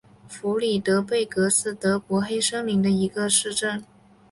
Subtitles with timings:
[0.27, 3.83] 弗里德贝格是德国黑森州的一个市镇。